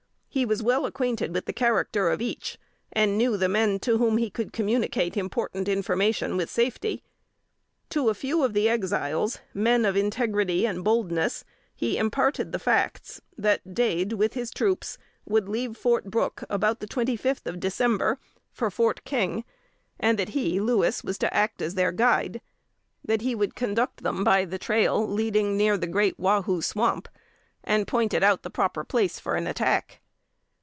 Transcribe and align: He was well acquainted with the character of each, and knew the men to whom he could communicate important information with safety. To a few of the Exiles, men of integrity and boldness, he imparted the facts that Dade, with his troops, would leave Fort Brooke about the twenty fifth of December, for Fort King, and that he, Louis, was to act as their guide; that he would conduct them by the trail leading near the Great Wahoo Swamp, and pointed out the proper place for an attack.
He 0.33 0.45
was 0.45 0.63
well 0.63 0.85
acquainted 0.85 1.33
with 1.33 1.43
the 1.43 1.51
character 1.51 2.07
of 2.09 2.21
each, 2.21 2.57
and 2.93 3.17
knew 3.17 3.35
the 3.35 3.49
men 3.49 3.79
to 3.79 3.97
whom 3.97 4.15
he 4.15 4.29
could 4.29 4.53
communicate 4.53 5.17
important 5.17 5.67
information 5.67 6.37
with 6.37 6.49
safety. 6.49 7.03
To 7.89 8.07
a 8.07 8.13
few 8.13 8.41
of 8.41 8.53
the 8.53 8.69
Exiles, 8.69 9.39
men 9.53 9.83
of 9.83 9.97
integrity 9.97 10.65
and 10.65 10.85
boldness, 10.85 11.43
he 11.75 11.97
imparted 11.97 12.53
the 12.53 12.59
facts 12.59 13.19
that 13.37 13.73
Dade, 13.73 14.13
with 14.13 14.33
his 14.33 14.51
troops, 14.51 14.97
would 15.25 15.49
leave 15.49 15.75
Fort 15.75 16.05
Brooke 16.05 16.45
about 16.49 16.79
the 16.79 16.87
twenty 16.87 17.17
fifth 17.17 17.45
of 17.45 17.59
December, 17.59 18.17
for 18.53 18.71
Fort 18.71 19.03
King, 19.03 19.43
and 19.99 20.17
that 20.17 20.29
he, 20.29 20.61
Louis, 20.61 21.03
was 21.03 21.17
to 21.17 21.33
act 21.33 21.61
as 21.61 21.75
their 21.75 21.91
guide; 21.91 22.39
that 23.03 23.21
he 23.21 23.35
would 23.35 23.53
conduct 23.53 24.01
them 24.01 24.23
by 24.23 24.45
the 24.45 24.57
trail 24.57 25.05
leading 25.05 25.57
near 25.57 25.77
the 25.77 25.87
Great 25.87 26.17
Wahoo 26.17 26.61
Swamp, 26.61 27.09
and 27.65 27.85
pointed 27.85 28.23
out 28.23 28.43
the 28.43 28.49
proper 28.49 28.85
place 28.85 29.19
for 29.19 29.35
an 29.35 29.45
attack. 29.45 29.97